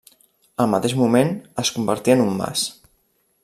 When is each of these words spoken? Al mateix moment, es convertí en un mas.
Al 0.63 0.69
mateix 0.71 0.95
moment, 1.01 1.29
es 1.65 1.71
convertí 1.77 2.15
en 2.17 2.25
un 2.27 2.33
mas. 2.41 2.65